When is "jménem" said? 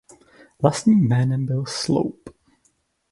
1.07-1.45